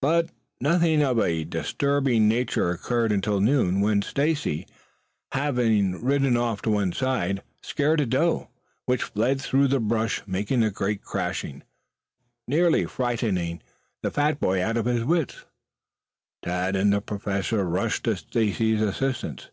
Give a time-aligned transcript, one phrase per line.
[0.00, 0.30] But
[0.62, 4.66] nothing of a disturbing nature occurred until near noon, when Stacy,
[5.32, 8.48] having ridden off to one side, scared a doe,
[8.86, 11.64] which fled through the brush making a great crashing,
[12.46, 13.62] nearly frightening
[14.02, 15.44] the fat boy out of his wits.
[16.42, 19.50] Tad and the Professor rushed to Stacy's assistance.